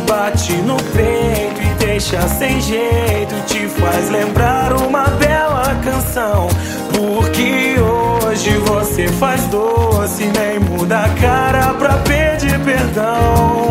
[0.00, 3.34] bate no peito e deixa sem jeito.
[3.46, 6.48] Te faz lembrar uma bela canção.
[6.92, 13.63] Porque hoje você faz doce, nem muda a cara pra pedir perdão.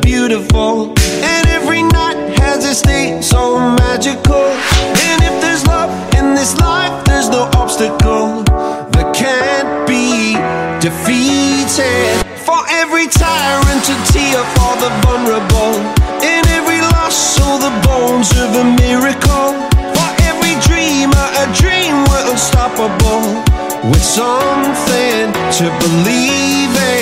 [0.00, 0.94] Beautiful.
[1.22, 4.48] And every night has its day so magical.
[5.08, 8.42] And if there's love in this life, there's no obstacle
[8.94, 10.34] that can't be
[10.80, 12.24] defeated.
[12.46, 15.74] For every tyrant, to tear for the vulnerable.
[16.22, 19.52] In every loss, so the bones of a miracle.
[19.96, 23.42] For every dreamer, a dream we're unstoppable.
[23.90, 27.01] With something to believe in.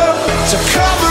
[0.51, 1.10] to cover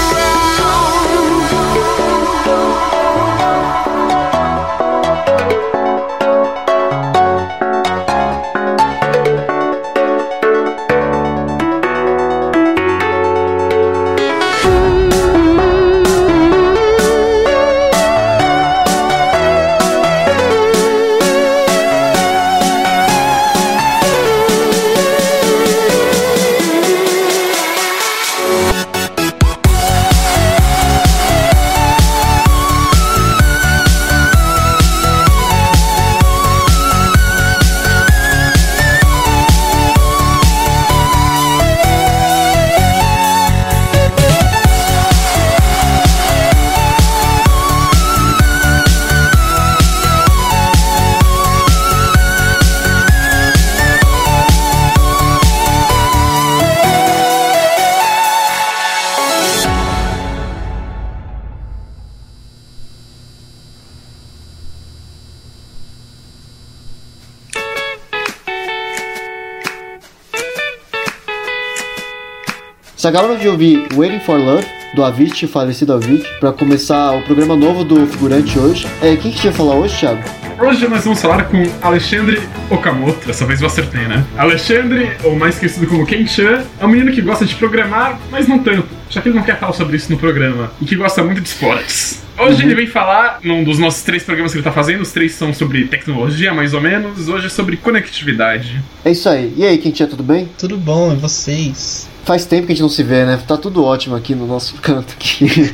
[73.01, 73.01] around.
[73.01, 74.63] Você acaba de ouvir Waiting for Love,
[74.93, 78.87] do Avicii, falecido Avicii, pra começar o programa novo do figurante hoje.
[79.01, 80.21] É, quem que tinha falar hoje, Thiago?
[80.59, 82.39] Hoje nós vamos falar com Alexandre
[82.69, 84.23] Okamoto, dessa vez eu acertei, né?
[84.37, 88.59] Alexandre, ou mais conhecido como Ken-chan, é um menino que gosta de programar, mas não
[88.59, 91.41] tanto, já que ele não quer falar sobre isso no programa, e que gosta muito
[91.41, 92.21] de esportes.
[92.37, 95.31] Hoje ele vem falar, num dos nossos três programas que ele tá fazendo, os três
[95.31, 98.79] são sobre tecnologia, mais ou menos, hoje é sobre conectividade.
[99.03, 99.51] É isso aí.
[99.57, 100.47] E aí, Ken-chan, tudo bem?
[100.59, 102.10] Tudo bom, e vocês?
[102.23, 103.39] Faz tempo que a gente não se vê, né?
[103.47, 105.73] Tá tudo ótimo aqui no nosso canto aqui.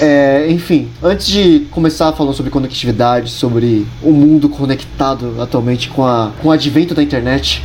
[0.00, 6.32] É, enfim, antes de começar falando sobre conectividade, sobre o mundo conectado atualmente com, a,
[6.40, 7.62] com o advento da internet.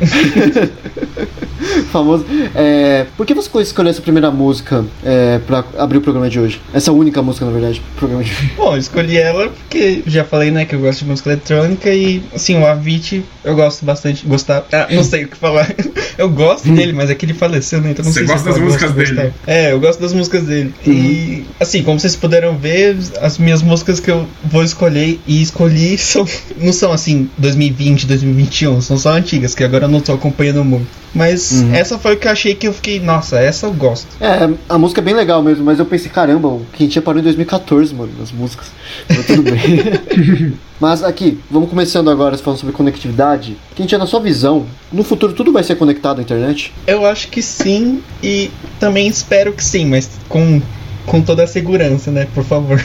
[1.90, 2.24] Famoso.
[2.54, 6.60] É, por que você escolheu essa primeira música é, pra abrir o programa de hoje?
[6.72, 8.52] Essa única música, na verdade, pro programa de hoje.
[8.56, 12.22] Bom, eu escolhi ela porque já falei, né, que eu gosto de música eletrônica e,
[12.34, 14.26] assim, o Avicii eu gosto bastante.
[14.26, 14.64] Gostar.
[14.72, 15.68] Ah, não sei o que falar.
[16.18, 17.92] Eu gosto dele, mas é que ele faleceu, né?
[17.92, 19.22] Então não Você sei gosta se eu das gosto, músicas gostar.
[19.22, 19.34] dele?
[19.46, 20.74] É, eu gosto das músicas dele.
[20.84, 25.96] E, assim, como vocês puderam ver, as minhas músicas que eu vou escolher e escolhi
[25.96, 26.26] são,
[26.60, 30.86] não são, assim, 2020, 2021, são só antigas, que agora eu não tô acompanhando muito.
[31.14, 34.06] Mas essa foi o que eu achei que eu fiquei, nossa, essa eu gosto.
[34.20, 37.24] É, a música é bem legal mesmo, mas eu pensei, caramba, o Quintinha parou em
[37.24, 38.70] 2014, mano, as músicas.
[39.08, 40.52] Mas tudo bem.
[40.78, 43.56] mas aqui, vamos começando agora falando sobre conectividade.
[43.74, 46.72] Quintinha, na sua visão, no futuro tudo vai ser conectado à internet?
[46.86, 50.60] Eu acho que sim e também espero que sim, mas com,
[51.06, 52.28] com toda a segurança, né?
[52.34, 52.80] Por favor.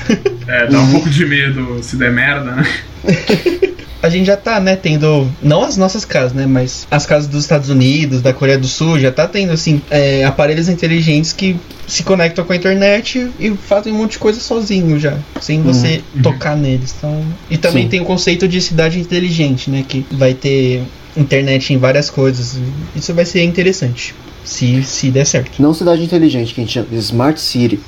[0.48, 2.64] É, dá um pouco de medo se der merda, né?
[4.04, 7.44] A gente já tá, né, tendo, não as nossas casas, né, mas as casas dos
[7.44, 11.56] Estados Unidos, da Coreia do Sul, já tá tendo, assim, é, aparelhos inteligentes que
[11.88, 16.02] se conectam com a internet e fazem um monte de coisa sozinho já, sem você
[16.22, 16.94] tocar neles.
[16.98, 17.90] Então, e também Sim.
[17.90, 20.84] tem o conceito de cidade inteligente, né, que vai ter
[21.16, 22.58] internet em várias coisas.
[22.94, 24.14] Isso vai ser interessante,
[24.44, 25.62] se, se der certo.
[25.62, 27.80] Não cidade inteligente, Quintinha, Smart City.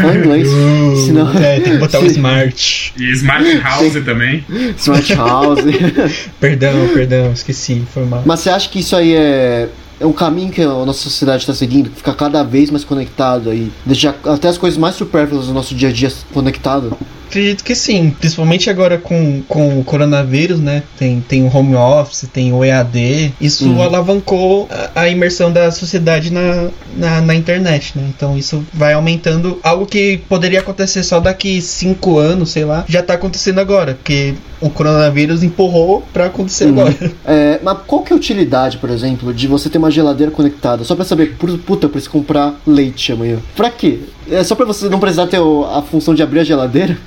[0.00, 0.48] Falo inglês,
[1.06, 1.32] senão...
[1.38, 2.92] É, tem que botar o smart.
[2.98, 4.44] E Smart House também.
[4.76, 5.60] Smart House.
[6.40, 8.22] Perdão, perdão, esqueci, foi mal.
[8.24, 9.68] Mas você acha que isso aí é,
[10.00, 11.90] é um caminho que a nossa sociedade está seguindo?
[11.90, 15.88] Ficar cada vez mais conectado e deixar até as coisas mais supérfluas do nosso dia
[15.88, 16.96] a dia conectado?
[17.32, 20.82] Acredito que sim, principalmente agora com, com o coronavírus, né?
[20.98, 23.32] Tem, tem o home office, tem o EAD.
[23.40, 23.80] Isso Uhum.
[23.80, 28.04] alavancou a, a imersão da sociedade na, na, na internet, né?
[28.14, 33.02] Então isso vai aumentando algo que poderia acontecer só daqui cinco anos, sei lá, já
[33.02, 36.80] tá acontecendo agora, porque o coronavírus empurrou pra acontecer Uhum.
[36.82, 37.12] agora.
[37.24, 40.84] É, mas qual que é a utilidade, por exemplo, de você ter uma geladeira conectada?
[40.84, 43.38] Só pra saber, pu- puta, eu preciso comprar leite amanhã.
[43.56, 44.00] Pra quê?
[44.30, 46.96] É só pra você não precisar ter o- a função de abrir a geladeira?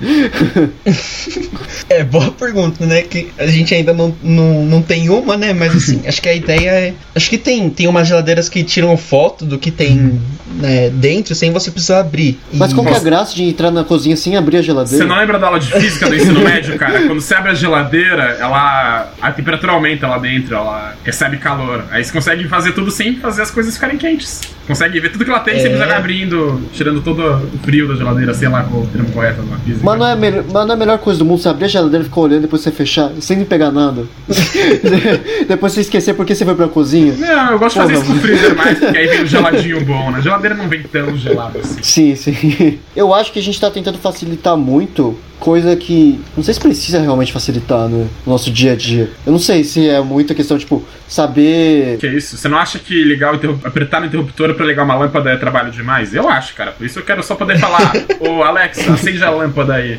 [1.88, 3.02] É, boa pergunta, né?
[3.02, 5.52] Que a gente ainda não, não, não tem uma, né?
[5.52, 6.94] Mas assim, acho que a ideia é.
[7.14, 10.20] Acho que tem, tem umas geladeiras que tiram foto do que tem
[10.56, 12.38] né, dentro sem você precisar abrir.
[12.52, 14.66] Mas E- qual que é a graça de entrar na cozinha sem abrir a Você
[14.66, 15.04] geladeira?
[15.06, 17.02] não lembra da aula de física do ensino médio, cara?
[17.06, 19.12] Quando você abre a geladeira, ela.
[19.22, 21.84] a temperatura aumenta lá dentro, ela recebe calor.
[21.90, 24.40] Aí você consegue fazer tudo sem fazer as coisas ficarem quentes.
[24.66, 25.76] Consegue ver tudo que ela tem sem É.
[25.76, 29.56] precisar abrindo, tirando todo o frio da geladeira, sei lá qual o termo correto na
[29.58, 29.84] física.
[29.84, 31.68] Mas não, é melhor, mas não é a melhor coisa do mundo você abrir a
[31.68, 34.04] geladeira e ficar olhando depois você fechar, sem pegar nada.
[35.46, 37.14] depois você esquecer por que você foi pra cozinha.
[37.16, 39.26] Não, eu gosto de fazer Porra, isso com o freezer mais, porque aí vem o
[39.28, 40.18] geladinho bom, né?
[40.18, 41.78] A geladeira não vem tão gelada assim.
[41.80, 42.78] Sim, sim.
[42.96, 46.20] Eu acho que a gente tá tentando facilitar muito coisa que.
[46.36, 49.10] Não sei se precisa realmente facilitar no nosso dia a dia.
[49.24, 51.98] Eu não sei se é muita questão, tipo, saber.
[51.98, 52.36] Que isso?
[52.36, 55.70] Você não acha que ligar o apertar no interruptor pra ligar uma lâmpada é trabalho
[55.70, 56.14] demais?
[56.14, 56.72] Eu acho, cara.
[56.72, 59.98] Por isso eu quero só poder falar: Ô Alexa, acende a lâmpada aí.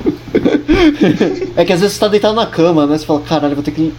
[1.55, 2.97] É que às vezes você tá deitado na cama, né?
[2.97, 3.93] Você fala, caralho, vou ter que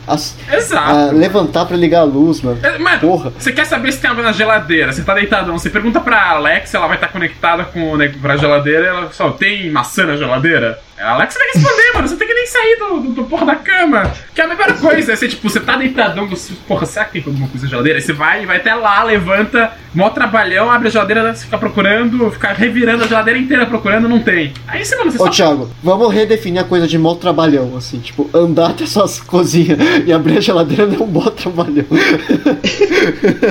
[0.53, 0.91] Exato.
[0.91, 2.59] ah, levantar pra ligar a luz, mano.
[2.63, 3.33] É, Mano, Porra.
[3.39, 4.93] você quer saber se tem água na geladeira?
[4.93, 8.87] Você tá deitadão, você pergunta pra Alexa, ela vai estar conectada com né, pra geladeira,
[8.87, 10.79] ela só tem maçã na geladeira?
[11.01, 13.55] A Alexa vai responder, mano, você tem que nem sair do, do, do porra da
[13.57, 14.13] cama.
[14.35, 17.21] Que é a melhor coisa, é você, tipo, você tá deitadão, você, porra, será que
[17.21, 17.99] tem alguma coisa na geladeira?
[17.99, 22.31] Aí você vai, vai até lá, levanta, mó trabalhão, abre a geladeira, você fica procurando,
[22.33, 24.53] fica revirando a geladeira inteira procurando, não tem.
[24.67, 27.99] Aí você, mano, você Ô só Thiago, vamos redefinir a coisa de mó trabalhão, assim,
[28.01, 31.85] tipo, andar até suas cozinhas e abrir a geladeira não é um mó trabalhão.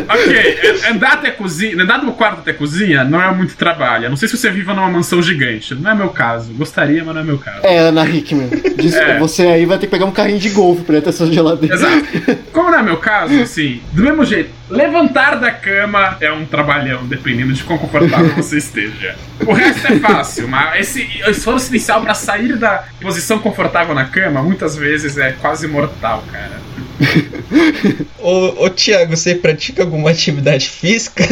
[0.09, 4.09] Ok, an- andar até cozinha, andar do quarto até cozinha não é muito trabalho.
[4.09, 5.75] Não sei se você vive numa mansão gigante.
[5.75, 6.53] Não é meu caso.
[6.53, 7.59] Gostaria, mas não é meu caso.
[7.63, 8.49] É, Ana Hickman.
[8.75, 9.17] Diz- É.
[9.19, 11.73] Você aí vai ter que pegar um carrinho de golfe pra ir até sua geladeira.
[11.75, 12.05] Exato.
[12.53, 17.05] Como não é meu caso, assim, do mesmo jeito, levantar da cama é um trabalhão,
[17.05, 19.15] dependendo de quão confortável você esteja.
[19.45, 24.41] O resto é fácil, mas esse esforço inicial pra sair da posição confortável na cama,
[24.41, 26.66] muitas vezes é quase mortal, cara.
[28.19, 31.23] Ô, ô Thiago, você pratica alguma atividade física?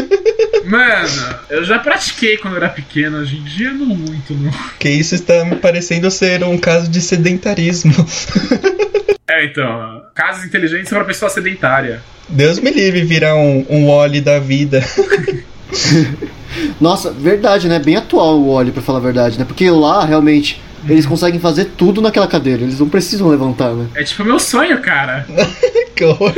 [0.64, 4.52] Mano, eu já pratiquei quando eu era pequeno, hoje em dia não muito, não.
[4.78, 7.94] que isso está me parecendo ser um caso de sedentarismo.
[9.30, 12.00] É, então, casas inteligentes são pra pessoa sedentária.
[12.30, 14.82] Deus me livre virar um, um Wally da vida.
[16.80, 17.78] Nossa, verdade, né?
[17.78, 19.44] Bem atual o óleo, pra falar a verdade, né?
[19.44, 22.62] Porque lá, realmente, eles conseguem fazer tudo naquela cadeira.
[22.62, 23.86] Eles não precisam levantar, né?
[23.94, 25.26] É tipo meu sonho, cara.
[25.96, 26.34] que horror.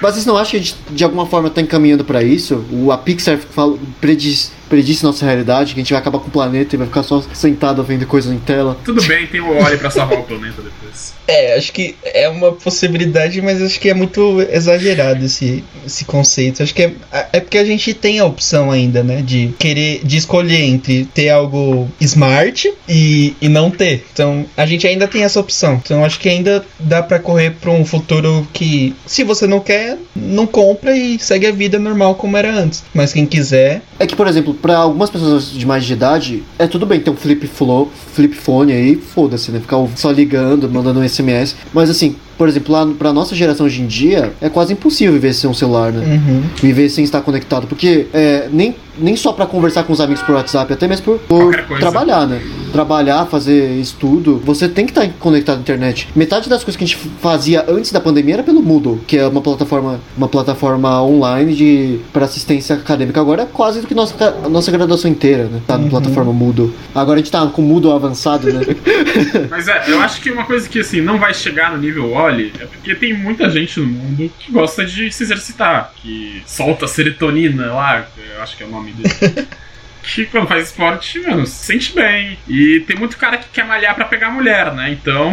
[0.00, 2.64] Mas vocês não acham que a gente, de alguma forma, tá encaminhando pra isso?
[2.70, 6.30] O, a Pixar fala, prediz, predisse nossa realidade, que a gente vai acabar com o
[6.30, 8.76] planeta e vai ficar só sentado vendo coisas em tela.
[8.84, 11.16] Tudo bem, tem o Oli pra salvar o planeta depois.
[11.28, 16.62] É, acho que é uma possibilidade, mas acho que é muito exagerado esse, esse conceito.
[16.62, 16.92] Acho que é,
[17.34, 19.20] é porque a gente tem a opção ainda, né?
[19.20, 24.06] De querer, de escolher entre ter algo smart e, e não ter.
[24.10, 25.74] Então, a gente ainda tem essa opção.
[25.84, 29.98] Então, acho que ainda dá pra correr pra um futuro que, se você não quer,
[30.16, 32.82] não compra e segue a vida normal como era antes.
[32.94, 33.82] Mas quem quiser.
[33.98, 37.10] É que, por exemplo, pra algumas pessoas de mais de idade, é tudo bem ter
[37.10, 39.60] um flip, flow, flip phone aí, foda-se, né?
[39.60, 41.56] Ficar só ligando, mandando um SMS.
[41.72, 45.32] Mas assim, por exemplo, lá pra nossa geração hoje em dia, é quase impossível viver
[45.32, 46.04] sem um celular, né?
[46.06, 46.42] Uhum.
[46.62, 47.66] Viver sem estar conectado.
[47.66, 51.18] Porque é, nem, nem só pra conversar com os amigos por WhatsApp, até mesmo por,
[51.18, 52.40] por trabalhar, né?
[52.72, 56.08] Trabalhar, fazer estudo, você tem que estar conectado à internet.
[56.14, 59.26] Metade das coisas que a gente fazia antes da pandemia era pelo Moodle, que é
[59.26, 63.20] uma plataforma, uma plataforma online de para assistência acadêmica.
[63.20, 65.60] Agora é quase do que nossa, a nossa graduação inteira, né?
[65.66, 66.72] Tá na plataforma Moodle.
[66.94, 68.60] Agora a gente tá com o Moodle avançado, né?
[69.50, 72.52] Mas é, eu acho que uma coisa que assim não vai chegar no nível Oli
[72.60, 77.72] é porque tem muita gente no mundo que gosta de se exercitar, que solta serotonina
[77.72, 79.46] lá, eu acho que é o nome dele.
[80.14, 82.38] Que quando faz esporte, mano, se sente bem.
[82.48, 84.90] E tem muito cara que quer malhar pra pegar mulher, né?
[84.90, 85.32] Então,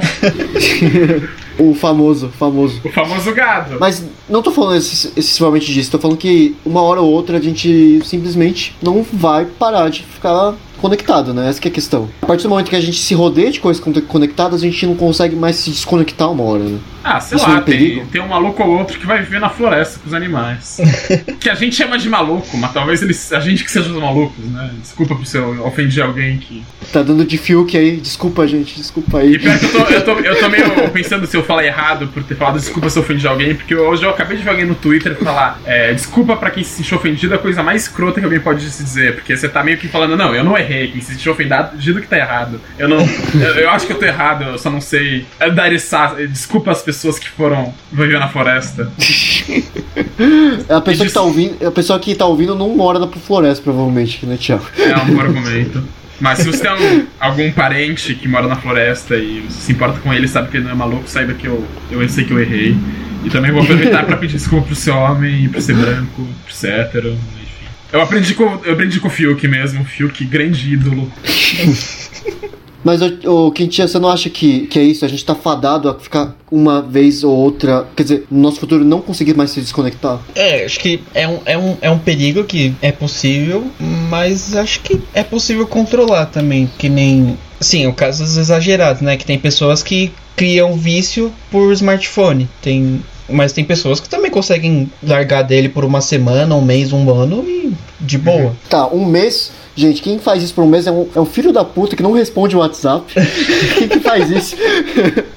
[1.57, 2.81] o famoso, famoso.
[2.83, 3.77] o famoso gado.
[3.79, 7.41] Mas não tô falando excess- excessivamente disso, tô falando que uma hora ou outra a
[7.41, 11.49] gente simplesmente não vai parar de ficar conectado, né?
[11.49, 12.09] Essa que é a questão.
[12.21, 14.95] A partir do momento que a gente se rodeia de coisas conectadas, a gente não
[14.95, 16.79] consegue mais se desconectar uma hora, né?
[17.05, 19.39] Ah, sei Isso lá, é um tem, tem um maluco ou outro que vai viver
[19.39, 20.79] na floresta com os animais.
[21.39, 24.43] que a gente chama de maluco, mas talvez eles, a gente que seja os malucos,
[24.43, 24.71] né?
[24.81, 26.63] Desculpa se eu ofendi alguém que.
[26.91, 29.39] Tá dando de Fiuk aí, desculpa, gente, desculpa E aí.
[29.39, 32.23] pior que eu tô, eu tô, eu tô meio pensando se eu falar errado por
[32.23, 34.75] ter falado desculpa se eu ofendi alguém, porque hoje eu acabei de ver alguém no
[34.75, 38.25] Twitter falar é, desculpa pra quem se sentiu ofendido é a coisa mais escrota que
[38.25, 41.01] alguém pode se dizer, porque você tá meio que falando, não, eu não errei, quem
[41.01, 42.59] se sentiu ofendido que tá errado.
[42.79, 42.97] Eu não.
[42.99, 45.95] Eu, eu acho que eu tô errado, eu só não sei é, dar esse.
[46.29, 48.91] Desculpa as pessoas que foram viver na floresta.
[50.69, 54.25] A pessoa que tá ouvindo, a pessoa que tá ouvindo não mora na floresta, provavelmente,
[54.25, 54.65] né, Thiago?
[54.77, 55.83] É um bom argumento.
[56.19, 59.99] Mas se você tem um- algum parente que mora na floresta e você se importa
[59.99, 62.39] com ele, sabe que ele não é maluco, saiba que eu, eu sei que eu
[62.39, 62.75] errei.
[63.23, 66.71] E também vou aproveitar pra pedir desculpa pro seu homem, pro ser branco, pro ser
[66.73, 67.65] hétero, enfim.
[67.91, 71.11] Eu aprendi com, eu aprendi com o Fiuk mesmo, o Fiuk, grande ídolo.
[72.85, 75.03] Mas, ô, Quintinha, você não acha que, que é isso?
[75.03, 78.85] A gente tá fadado a ficar uma vez ou outra, quer dizer, no nosso futuro
[78.85, 80.19] não conseguir mais se desconectar?
[80.35, 83.65] É, acho que é um, é, um, é um perigo que é possível,
[84.07, 87.35] mas acho que é possível controlar também, que nem.
[87.59, 89.17] Sim, o casos exagerados, né?
[89.17, 92.47] Que tem pessoas que criam vício por smartphone.
[92.61, 93.01] Tem.
[93.27, 97.43] Mas tem pessoas que também conseguem largar dele por uma semana, um mês, um ano
[97.47, 97.73] e
[98.05, 98.55] de boa.
[98.69, 99.51] Tá, um mês.
[99.75, 102.03] Gente, quem faz isso por um mês é um, é um filho da puta que
[102.03, 103.13] não responde o WhatsApp.
[103.77, 104.55] quem que faz isso?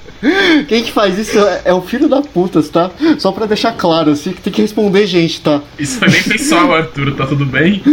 [0.67, 2.91] Quem que faz isso é, é um filho da puta, tá?
[3.17, 5.61] Só pra deixar claro, assim, que tem que responder gente, tá?
[5.77, 7.81] Isso foi bem pessoal, Arthur, tá tudo bem?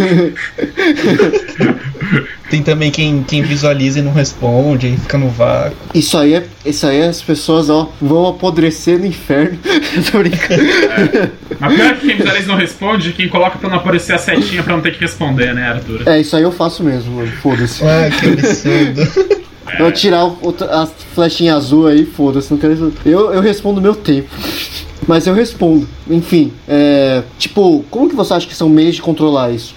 [2.51, 5.77] Tem também quem, quem visualiza e não responde, e fica no vácuo.
[5.93, 6.47] Isso aí é.
[6.65, 9.59] Isso aí as pessoas, ó, vão apodrecer no inferno.
[10.11, 10.63] Tô brincando.
[11.59, 14.63] Mas pior que quem visualiza e não responde, quem coloca pra não aparecer a setinha
[14.63, 16.03] pra não ter que responder, né, Arthur?
[16.07, 17.33] É, isso aí eu faço mesmo, mano.
[17.43, 17.83] Foda-se.
[17.85, 19.37] Ah, que absurdo.
[19.79, 22.93] Eu tirar o, a flechinha azul aí, foda-se, não quero.
[23.05, 24.29] Eu, eu respondo meu tempo.
[25.07, 25.87] Mas eu respondo.
[26.09, 27.23] Enfim, é.
[27.39, 29.75] Tipo, como que você acha que são meios de controlar isso?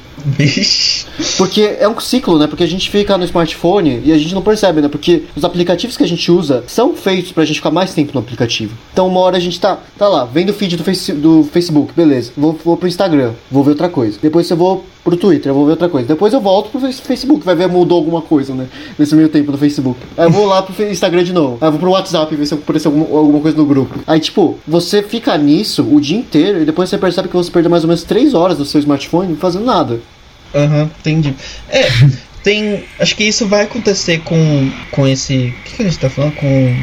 [1.37, 2.47] Porque é um ciclo, né?
[2.47, 4.87] Porque a gente fica no smartphone e a gente não percebe, né?
[4.87, 8.19] Porque os aplicativos que a gente usa são feitos pra gente ficar mais tempo no
[8.19, 8.75] aplicativo.
[8.91, 11.93] Então, uma hora a gente tá, tá lá, vendo o feed do, face, do Facebook,
[11.93, 12.31] beleza.
[12.35, 14.17] Vou, vou pro Instagram, vou ver outra coisa.
[14.21, 16.07] Depois eu vou pro Twitter, eu vou ver outra coisa.
[16.07, 18.67] Depois eu volto pro Face- Facebook, vai ver mudou alguma coisa, né?
[18.97, 19.99] Nesse meio tempo no Facebook.
[20.17, 21.57] Aí eu vou lá pro Instagram de novo.
[21.61, 23.99] Aí eu vou pro WhatsApp ver se apareceu alguma, alguma coisa no grupo.
[24.07, 27.69] Aí, tipo, você fica nisso o dia inteiro e depois você percebe que você perdeu
[27.71, 29.99] mais ou menos 3 horas do seu smartphone fazendo nada.
[30.53, 31.33] Aham, entendi.
[31.69, 31.87] É,
[32.43, 32.83] tem.
[32.99, 35.53] Acho que isso vai acontecer com, com esse.
[35.59, 36.33] O que, que a gente tá falando?
[36.35, 36.75] Com.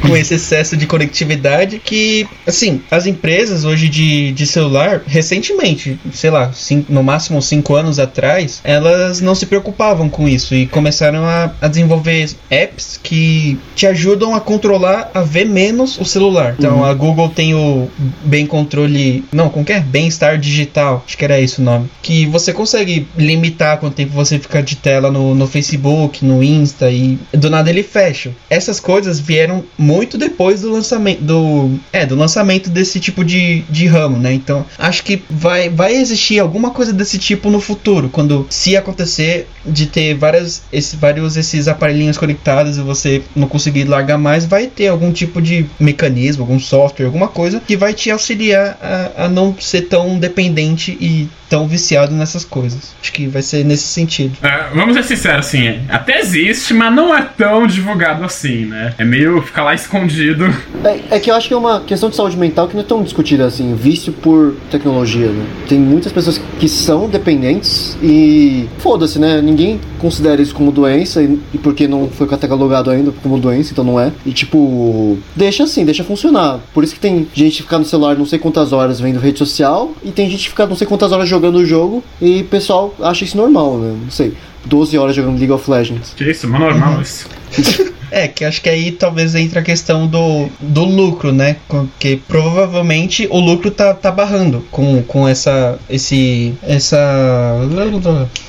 [0.00, 6.30] Com esse excesso de conectividade que, assim, as empresas hoje de, de celular, recentemente, sei
[6.30, 11.24] lá, cinco, no máximo cinco anos atrás, elas não se preocupavam com isso e começaram
[11.24, 16.54] a, a desenvolver apps que te ajudam a controlar, a ver menos o celular.
[16.58, 17.88] Então a Google tem o
[18.24, 19.80] bem controle, não, como que é?
[19.80, 21.90] Bem-estar digital, acho que era isso o nome.
[22.02, 26.90] Que você consegue limitar quanto tempo você fica de tela no, no Facebook, no Insta
[26.90, 28.32] e do nada ele fecha.
[28.48, 33.86] Essas coisas vieram muito depois do lançamento do é do lançamento desse tipo de, de
[33.86, 34.32] ramo, né?
[34.32, 39.48] Então acho que vai, vai existir alguma coisa desse tipo no futuro, quando se acontecer
[39.66, 44.68] de ter várias esse, vários esses aparelhinhos conectados e você não conseguir largar mais, vai
[44.68, 49.28] ter algum tipo de mecanismo, algum software, alguma coisa que vai te auxiliar a, a
[49.28, 52.94] não ser tão dependente e tão viciado nessas coisas.
[53.02, 54.38] Acho que vai ser nesse sentido.
[54.40, 58.94] É, vamos ser sinceros, assim, até existe, mas não é tão divulgado assim, né?
[58.96, 60.44] É meio ficar lá escondido.
[60.84, 62.86] É, é que eu acho que é uma questão de saúde mental que não é
[62.86, 65.46] tão discutida assim, vício por tecnologia, né?
[65.68, 69.40] Tem muitas pessoas que são dependentes e foda-se, né?
[69.40, 73.84] Ninguém considera isso como doença e, e porque não foi catalogado ainda como doença, então
[73.84, 74.12] não é.
[74.24, 76.60] E tipo, deixa assim, deixa funcionar.
[76.72, 79.38] Por isso que tem gente que fica no celular não sei quantas horas vendo rede
[79.38, 82.44] social e tem gente que fica não sei quantas horas jogando o jogo e o
[82.44, 83.96] pessoal acha isso normal, né?
[84.02, 84.34] Não sei.
[84.64, 86.12] 12 horas jogando League of Legends.
[86.16, 87.26] Que isso, mas normal isso.
[88.10, 91.56] É, que acho que aí talvez entre a questão do, do lucro, né?
[91.68, 95.78] Porque provavelmente o lucro tá, tá barrando com, com essa.
[95.88, 96.54] esse.
[96.62, 96.98] essa.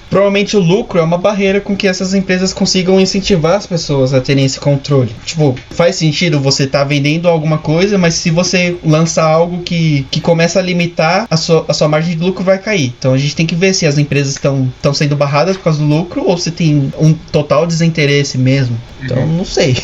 [0.10, 4.20] Provavelmente o lucro é uma barreira com que essas empresas consigam incentivar as pessoas a
[4.20, 5.16] terem esse controle.
[5.26, 10.20] Tipo, faz sentido você tá vendendo alguma coisa, mas se você lança algo que, que
[10.20, 12.94] começa a limitar, a sua, a sua margem de lucro vai cair.
[13.00, 15.86] Então a gente tem que ver se as empresas estão sendo barradas por causa do
[15.86, 18.78] lucro ou se tem um total desinteresse mesmo.
[19.02, 19.76] Então não sei.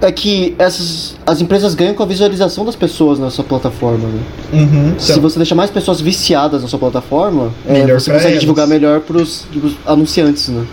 [0.00, 4.22] É que essas as empresas ganham com a visualização das pessoas na sua plataforma, né?
[4.52, 4.98] Uhum.
[4.98, 8.40] Se você deixar mais pessoas viciadas na sua plataforma, é, você consegue elas.
[8.40, 10.66] divulgar melhor pros, pros anunciantes, né?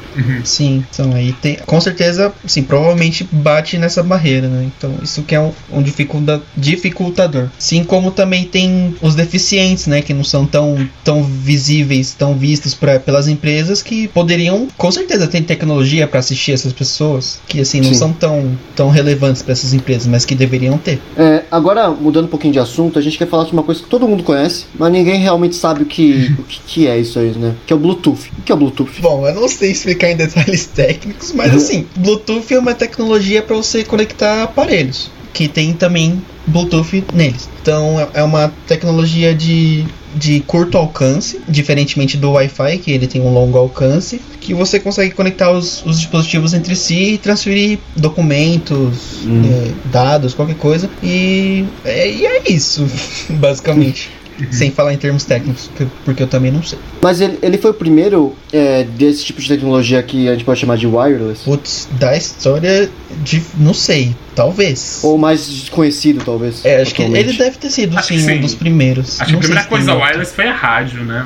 [0.44, 1.58] Sim, então aí tem.
[1.66, 4.70] Com certeza, sim, provavelmente bate nessa barreira, né?
[4.78, 7.48] Então isso que é um, um dificulta, dificultador.
[7.58, 10.02] Sim, como também tem os deficientes, né?
[10.02, 15.28] Que não são tão, tão visíveis, tão vistos pra, pelas empresas que poderiam, com certeza,
[15.28, 18.00] ter tecnologia pra assistir essas pessoas que assim não Sim.
[18.00, 21.00] são tão, tão relevantes pra essas empresas, mas que deveriam ter.
[21.18, 23.88] É, agora, mudando um pouquinho de assunto, a gente quer falar sobre uma coisa que
[23.90, 27.30] todo mundo conhece, mas ninguém realmente sabe o que, o que, que é isso aí,
[27.32, 27.54] né?
[27.66, 28.32] Que é o Bluetooth.
[28.38, 28.92] O que é o Bluetooth?
[29.02, 33.56] Bom, eu não sei explicar em detalhes técnicos, mas assim, Bluetooth é uma tecnologia para
[33.56, 37.48] você conectar aparelhos, que tem também Bluetooth neles.
[37.62, 43.22] Então é- é uma tecnologia de, de curto alcance, diferentemente do Wi-Fi, que ele tem
[43.22, 49.22] um longo alcance, que você consegue conectar os, os dispositivos entre si e transferir documentos,
[49.26, 50.90] eh, dados, qualquer coisa.
[51.02, 52.86] E é, e é isso,
[53.30, 54.10] basicamente.
[54.52, 55.70] Sem falar em termos técnicos,
[56.06, 56.78] porque- eu também não sei.
[57.02, 60.60] Mas ele, ele foi o primeiro é, desse tipo de tecnologia que a gente pode
[60.60, 61.44] chamar de wireless?
[61.44, 62.90] Putz, da história
[63.24, 63.42] de.
[63.58, 65.00] Não sei, talvez.
[65.04, 66.64] Ou mais desconhecido, talvez?
[66.66, 67.30] É, acho que atualmente.
[67.30, 68.40] ele deve ter sido, Acho que sim, um sim.
[68.42, 69.20] dos primeiros.
[69.22, 71.26] Acho que Não a sei primeira coisa wireless foi a rádio, né?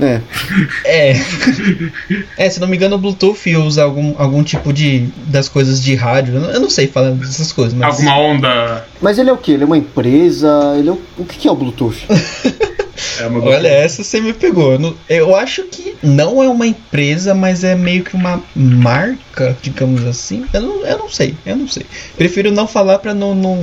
[0.00, 0.20] É.
[0.84, 1.20] É.
[2.36, 5.08] é, se não me engano, o Bluetooth usa algum, algum tipo de.
[5.26, 6.34] das coisas de rádio.
[6.34, 7.94] Eu não, sei falar dessas coisas, mas.
[7.94, 8.86] Alguma onda.
[9.00, 9.52] Mas ele é o que?
[9.52, 10.74] Ele é uma empresa?
[10.78, 12.06] Ele é o, o que, que é o Bluetooth?
[13.18, 14.78] É uma Olha, essa você me pegou.
[15.08, 20.44] Eu acho que não é uma empresa, mas é meio que uma marca, digamos assim.
[20.52, 21.84] Eu não, eu não sei, eu não sei.
[22.16, 23.58] Prefiro não falar pra não, não,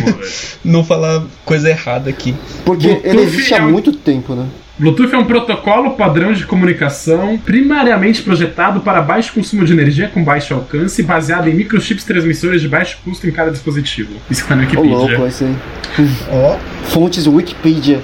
[0.64, 2.34] não falar coisa errada aqui.
[2.64, 4.46] Porque Bluetooth ele existe há é um- muito tempo, né?
[4.82, 10.24] Bluetooth é um protocolo padrão de comunicação primariamente projetado para baixo consumo de energia com
[10.24, 14.10] baixo alcance, baseado em microchips transmissores de baixo custo em cada dispositivo.
[14.28, 14.96] Isso que tá no Ô Wikipedia.
[14.96, 15.56] louco, esse aí.
[16.32, 16.56] Ó,
[16.88, 18.00] Fontes Wikipedia.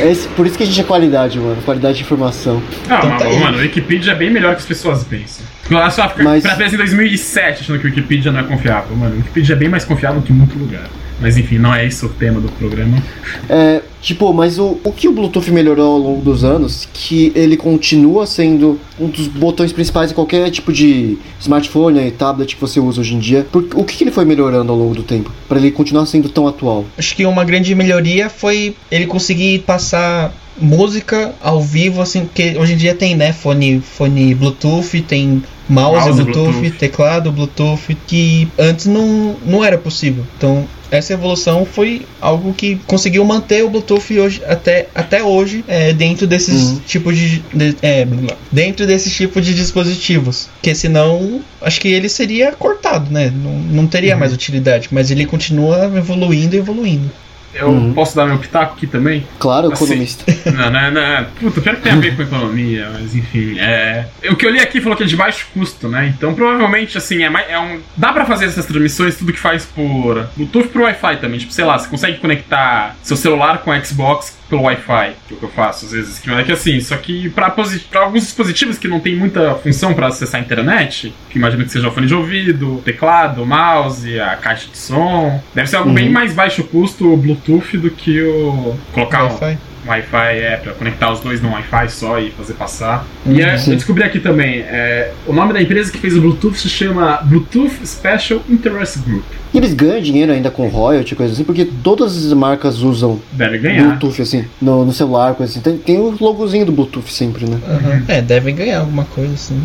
[0.00, 1.60] É esse- por isso que a gente é qualidade, mano.
[1.62, 2.62] Qualidade de informação.
[2.88, 5.44] Ah, Então mas, tá mano, Wikipedia é bem melhor que as pessoas pensam.
[5.70, 8.96] Ela só fica Mas- pra em 2007 achando que o Wikipedia não é confiável.
[8.96, 10.86] Mano, o Wikipedia é bem mais confiável que muito lugar.
[11.22, 13.00] Mas enfim, não é esse o tema do programa.
[13.48, 17.56] É, tipo, mas o, o que o Bluetooth melhorou ao longo dos anos, que ele
[17.56, 22.80] continua sendo um dos botões principais em qualquer tipo de smartphone e tablet que você
[22.80, 23.46] usa hoje em dia.
[23.52, 25.30] Por, o que, que ele foi melhorando ao longo do tempo?
[25.48, 26.84] Pra ele continuar sendo tão atual?
[26.98, 32.74] acho que uma grande melhoria foi ele conseguir passar música ao vivo, assim, porque hoje
[32.74, 36.78] em dia tem, né, fone, fone Bluetooth, tem mouse, Mouse Bluetooth, Bluetooth.
[36.78, 40.24] teclado Bluetooth, que antes não, não era possível.
[40.36, 45.92] Então, essa evolução foi algo que conseguiu manter o Bluetooth hoje, até, até hoje é,
[45.92, 46.80] dentro desses Uhum.
[46.86, 48.06] tipos de, de- é,
[48.52, 53.32] dentro desses tipos de dispositivos, porque senão acho que ele seria cortado, né?
[53.34, 57.10] Não, não teria mais utilidade, mas ele continua evoluindo e evoluindo.
[57.54, 57.92] Eu Uhum.
[57.92, 59.26] posso dar meu pitaco aqui também?
[59.38, 60.24] Claro, Assim, economista.
[60.52, 61.24] Não, não, não.
[61.40, 63.58] Puta, pior que tem a ver com economia, mas enfim.
[63.58, 64.06] É...
[64.30, 66.12] O que eu li aqui falou que é de baixo custo, né?
[66.16, 67.80] Então provavelmente, assim, é, mais, é um.
[67.96, 71.38] Dá pra fazer essas transmissões, tudo que faz por Bluetooth pro Wi-Fi também.
[71.40, 75.38] Tipo, sei lá, você consegue conectar seu celular com Xbox pelo Wi-Fi, que é o
[75.38, 76.18] que eu faço às vezes.
[76.18, 77.54] Que é que assim, só que pra
[77.94, 81.88] alguns dispositivos que não tem muita função pra acessar a internet, que imagino que seja
[81.88, 86.34] o fone de ouvido, teclado, mouse, a caixa de som, deve ser algo bem mais
[86.34, 89.56] baixo custo o Bluetooth do que o colocar um
[89.86, 90.12] Wi-Fi.
[90.12, 93.06] Wi-Fi é pra conectar os dois no Wi-Fi só e fazer passar.
[93.26, 96.58] E é, eu descobri aqui também, é, o nome da empresa que fez o Bluetooth
[96.58, 99.24] se chama Bluetooth Special Interest Group.
[99.52, 103.58] E eles ganham dinheiro ainda com royalty, coisa assim, porque todas as marcas usam Deve
[103.58, 103.84] ganhar.
[103.84, 105.60] Bluetooth, assim, no, no celular, coisa assim.
[105.60, 107.58] Tem, tem o logozinho do Bluetooth sempre, né?
[107.68, 108.02] Aham.
[108.08, 109.62] É, devem ganhar alguma coisa assim.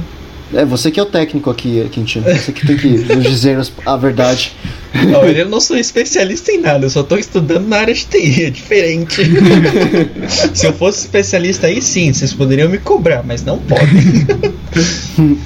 [0.54, 2.26] É você que é o técnico aqui, Quintino.
[2.26, 4.54] Você que tem que nos dizer a verdade.
[4.94, 8.46] Não, eu não sou especialista em nada, eu só tô estudando na área de TI,
[8.46, 9.22] é diferente.
[10.54, 14.26] Se eu fosse especialista aí sim, vocês poderiam me cobrar, mas não podem.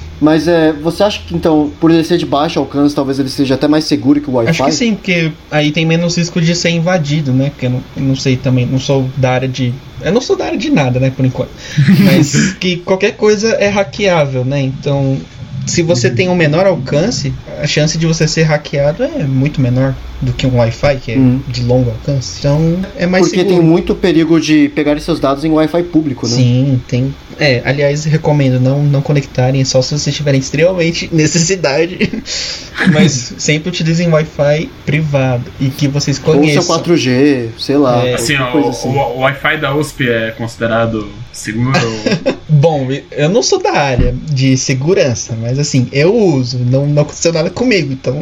[0.22, 3.56] Mas é, você acha que então, por ele ser de baixo alcance, talvez ele seja
[3.56, 4.52] até mais seguro que o Wi-Fi?
[4.52, 7.50] Acho que sim, porque aí tem menos risco de ser invadido, né?
[7.50, 9.74] Porque eu não, eu não sei também, não sou da área de.
[10.00, 11.50] Eu não sou da área de nada, né, por enquanto.
[12.06, 14.62] Mas que qualquer coisa é hackeável, né?
[14.62, 15.18] Então,
[15.66, 19.96] se você tem um menor alcance, a chance de você ser hackeado é muito menor
[20.22, 21.40] do que um Wi-Fi, que é Hum.
[21.48, 22.36] de longo alcance.
[22.40, 23.56] Então, é mais Porque seguro.
[23.58, 26.36] tem muito perigo de pegarem seus dados em Wi-Fi público, né?
[26.36, 27.14] Sim, tem.
[27.40, 31.98] É, aliás, recomendo não, não conectarem só se vocês tiverem extremamente necessidade.
[32.94, 36.62] Mas sempre utilizem Wi-Fi privado e que vocês Ou conheçam.
[36.64, 38.14] seu 4G, sei lá, É.
[38.16, 38.90] Assim, ó, assim.
[38.90, 41.72] o- o Wi-Fi da USP é considerado seguro?
[42.48, 47.32] Bom, eu não sou da área de segurança, mas assim, eu uso, não, não aconteceu
[47.34, 48.22] nada comigo, então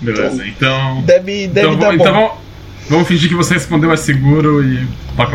[0.00, 1.02] Beleza, então.
[1.02, 2.12] deve, deve então, dar então bom.
[2.20, 2.30] vamos,
[2.88, 4.86] vamos fingir que você respondeu é seguro e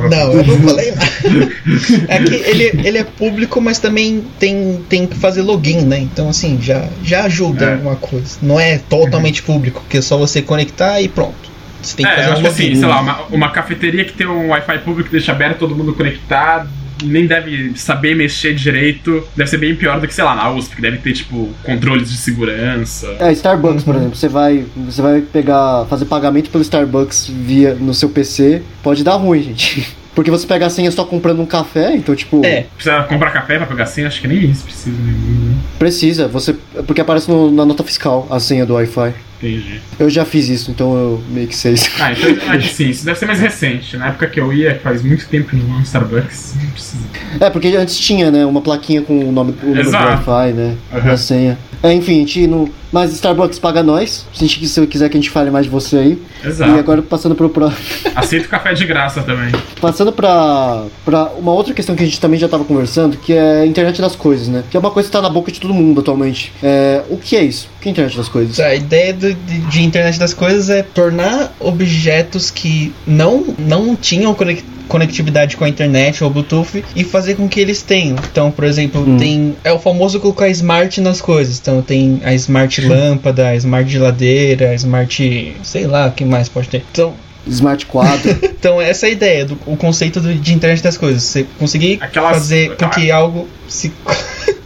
[0.10, 1.12] Não, eu não falei nada.
[2.08, 5.99] É que ele, ele é público, mas também tem, tem que fazer login, né?
[5.99, 7.73] Então, assim, já, já ajuda É.
[7.73, 8.38] alguma coisa.
[8.41, 11.52] Não é totalmente público, porque é só você conectar e pronto.
[11.82, 12.63] Você tem que É, eu fazer acho um que login.
[12.71, 15.76] assim, sei lá, uma, uma cafeteria que tem um Wi-Fi público que deixa aberto, todo
[15.76, 16.69] mundo conectado,
[17.04, 20.76] nem deve saber mexer direito, deve ser bem pior do que, sei lá, na USP,
[20.76, 23.16] que deve ter, tipo, controles de segurança.
[23.20, 27.94] É, Starbucks, por exemplo, você vai, você vai pegar, fazer pagamento pelo Starbucks via no
[27.94, 29.88] seu PC, pode dar ruim, gente.
[30.16, 33.58] Porque você pega a senha só comprando um café, então tipo, É, Precisa comprar café
[33.58, 34.08] pra pegar senha?
[34.08, 34.96] Acho que nem isso precisa.
[34.96, 35.53] Né?
[35.80, 36.54] Precisa, você
[36.86, 39.13] porque aparece no- na nota fiscal a senha do Wi-Fi.
[39.42, 39.82] Entendi.
[40.00, 41.89] Eu já fiz isso, então eu meio que sei isso.
[42.00, 43.98] Ah, então que sim, isso deve ser mais recente.
[43.98, 47.04] Na época que eu ia, faz muito tempo que não no Starbucks, não precisa.
[47.42, 49.89] É, porque antes tinha, né, uma plaquinha com o nome, o do.
[49.92, 51.12] Wi-Fi, né, Uhum.
[51.12, 51.58] a senha.
[51.82, 52.70] É, enfim, a gente não...
[52.94, 55.70] Mas Starbucks paga nós, se a gente se quiser que a gente fale mais de
[55.72, 56.22] você aí.
[56.46, 56.72] Exato.
[56.72, 57.82] E agora passando pro próximo.
[58.16, 59.52] Aceito café de graça também.
[59.82, 63.62] Passando pra, pra uma outra questão que a gente também já tava conversando, que é
[63.62, 64.63] a internet das coisas, né?
[64.72, 66.52] Que é uma coisa que tá na boca de todo mundo atualmente.
[66.62, 67.70] É, o que é isso?
[67.78, 68.60] O que é a internet das coisas?
[68.60, 74.34] A ideia do- de, de internet das coisas é tornar objetos que não, não tinham
[74.34, 78.18] conec- conectividade com a internet ou Bluetooth e fazer com que eles tenham.
[78.32, 79.18] Então, por exemplo, Hum.
[79.18, 81.60] tem é o famoso colocar smart nas coisas.
[81.60, 86.50] Então, tem a smart lâmpada, a smart geladeira, a smart, sei lá, o que mais
[86.50, 86.84] pode ter.
[86.92, 87.13] Então,
[87.46, 88.30] Smart quadro.
[88.58, 91.24] então essa é a ideia do o conceito do- de internet das coisas.
[91.24, 93.92] Você conseguir Aquelas- fazer com que algo se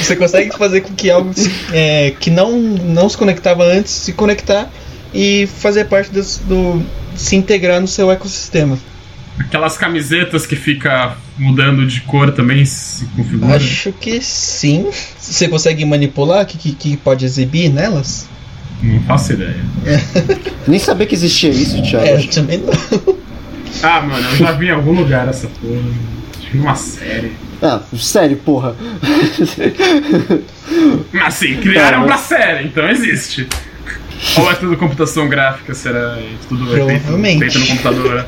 [0.00, 4.12] Você consegue fazer com que algo se- é, que não, não se conectava antes se
[4.12, 4.70] conectar
[5.14, 6.82] e fazer parte dos- do,
[7.14, 8.78] se integrar no seu ecossistema.
[9.38, 13.56] Aquelas camisetas que fica mudando de cor também se configura.
[13.56, 14.86] Acho que sim.
[15.18, 18.26] Você consegue manipular o que, que, que pode exibir nelas?
[18.82, 19.56] Não faço ideia.
[20.66, 22.06] Nem sabia que existia isso, Thiago.
[22.06, 23.16] É, eu também não.
[23.82, 25.80] Ah, mano, eu já vi em algum lugar essa porra.
[26.38, 27.32] Acho que numa série.
[27.62, 28.74] Ah, sério, porra.
[31.12, 33.46] Mas assim, criaram Tá, pra mas- série, então existe.
[34.38, 36.16] Ou é tudo computação gráfica, será?
[36.18, 37.38] É tudo feito, Provavelmente.
[37.40, 38.26] feito no computador.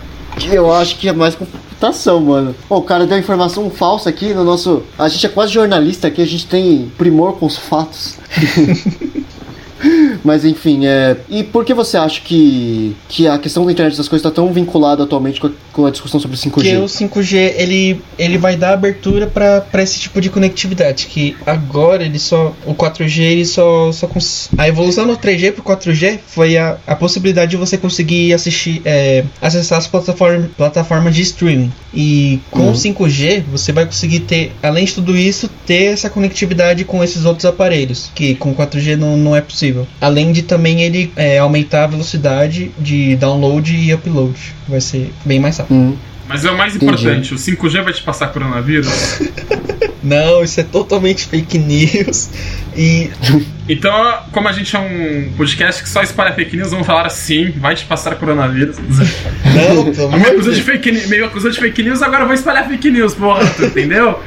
[0.51, 2.55] Eu acho que é mais computação, mano.
[2.69, 4.83] Pô, o cara deu informação falsa aqui no nosso.
[4.99, 8.17] A gente é quase jornalista aqui, a gente tem primor com os fatos.
[10.25, 11.17] Mas enfim, é.
[11.29, 14.53] E por que você acha que, que a questão da internet das coisas está tão
[14.53, 16.51] vinculada atualmente com a, com a discussão sobre 5G?
[16.53, 21.07] Porque o 5G ele, ele vai dar abertura para esse tipo de conectividade.
[21.07, 22.55] Que agora ele só.
[22.65, 23.91] O 4G ele só.
[23.93, 28.33] só cons- a evolução do 3G pro 4G foi a, a possibilidade de você conseguir
[28.33, 28.81] assistir.
[28.85, 31.73] é, acessar as plataformas, plataformas de streaming.
[31.95, 32.71] E com Uhum.
[32.71, 37.25] o 5G você vai conseguir ter, além de tudo isso, ter essa conectividade com esses
[37.25, 38.11] outros aparelhos.
[38.15, 39.72] Que com 4G não, não é possível.
[40.01, 44.39] Além de também ele é, aumentar a velocidade de download e upload.
[44.69, 45.77] Vai ser bem mais rápido.
[45.77, 45.97] Hum.
[46.29, 46.93] Mas é o mais Entendi.
[46.93, 48.89] importante, o 5G vai te passar coronavírus?
[50.03, 52.31] Não, isso é totalmente fake news.
[52.77, 53.11] E
[53.73, 57.51] Então, como a gente é um podcast que só espalha fake news, vamos falar assim,
[57.53, 58.77] vai te passar coronavírus.
[58.79, 62.35] Não, pelo amor acusa de fake news, meio acusou de fake news, agora eu vou
[62.35, 64.19] espalhar fake news, porra, tu entendeu?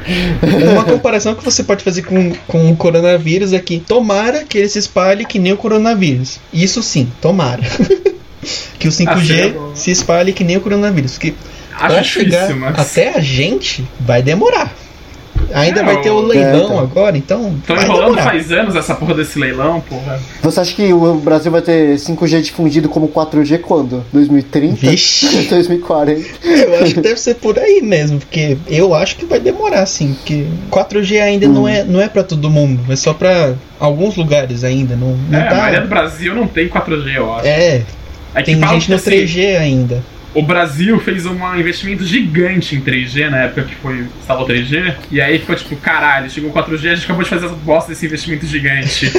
[0.72, 4.68] Uma comparação que você pode fazer com, com o coronavírus é que tomara que ele
[4.68, 6.38] se espalhe que nem o coronavírus.
[6.52, 7.62] Isso sim, tomara.
[8.78, 9.72] que o Ah, seria 5G bom.
[9.74, 11.12] se espalhe que nem o coronavírus.
[11.12, 11.34] Porque
[11.78, 12.78] Acho difícil, chegar mas.
[12.78, 14.72] até a gente vai demorar.
[15.54, 16.78] Ainda É, vai ter o leilão É, então.
[16.80, 17.54] agora, então.
[17.58, 18.24] Estão vai enrolando demorar.
[18.24, 20.20] faz anos essa porra desse leilão, porra.
[20.42, 24.04] Você acha que o Brasil vai ter 5G difundido como 4G quando?
[24.12, 24.74] 2030?
[24.90, 25.46] Vixe.
[25.48, 26.20] 2040?
[26.44, 30.14] Eu acho que deve ser por aí mesmo, porque eu acho que vai demorar, sim,
[30.14, 31.52] porque 4G ainda Hum.
[31.52, 35.38] não é não é para todo mundo, é só pra alguns lugares ainda, não, não
[35.38, 35.84] É, a maioria tá.
[35.84, 37.46] do Brasil não tem 4G, eu acho.
[37.46, 37.82] É,
[38.34, 40.02] É tem gente no assim, 3G ainda.
[40.36, 44.94] O Brasil fez um investimento gigante em 3G na época que foi instalou 3G.
[45.10, 47.88] E aí ficou tipo, caralho, chegou o 4G, a gente acabou de fazer essa bosta
[47.88, 49.10] desse investimento gigante.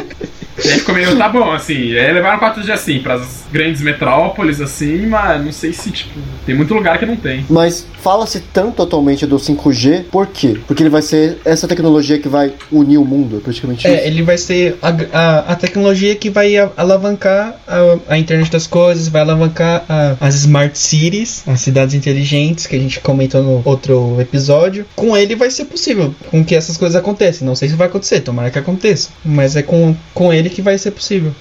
[0.64, 1.74] e aí ficou meio, tá bom, assim.
[1.96, 6.10] Aí levaram 4G assim, pras grandes metrópoles, assim, mas não sei se, tipo,
[6.44, 7.44] tem muito lugar que não tem.
[7.48, 10.56] Mas fala-se tanto atualmente do 5G, por quê?
[10.66, 14.06] Porque ele vai ser essa tecnologia que vai unir o mundo, é praticamente É, isso.
[14.06, 19.08] ele vai ser a, a, a tecnologia que vai alavancar a, a internet das coisas,
[19.08, 24.16] vai alavancar a- as smart cities, as cidades inteligentes que a gente comentou no outro
[24.20, 24.86] episódio.
[24.94, 27.46] Com ele vai ser possível com que essas coisas aconteçam.
[27.46, 30.76] Não sei se vai acontecer, tomara que aconteça, mas é com, com ele que vai
[30.78, 31.32] ser possível.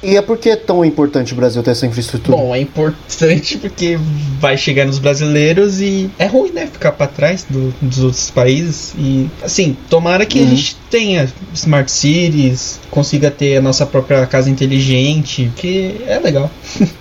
[0.00, 2.36] E é por que é tão importante o Brasil ter essa infraestrutura?
[2.36, 3.98] Bom, é importante porque
[4.38, 6.68] vai chegar nos brasileiros e é ruim, né?
[6.72, 8.94] Ficar pra trás do- dos outros países.
[8.96, 10.50] E, assim, tomara que a Uhum.
[10.50, 16.48] gente tenha smart cities, consiga ter a nossa própria casa inteligente, que é legal.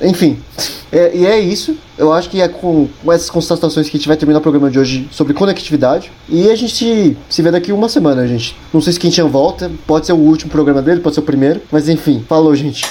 [0.00, 0.38] Enfim,
[0.92, 1.76] é- e é isso.
[1.96, 4.70] Eu acho que é com, com essas constatações que a gente vai terminar o programa
[4.70, 6.12] de hoje sobre conectividade.
[6.28, 8.54] E a gente se vê daqui uma semana, gente.
[8.72, 11.24] Não sei se quem tinha volta, pode ser o último programa dele, pode ser o
[11.24, 11.62] primeiro.
[11.72, 12.84] Mas enfim, falou, gente.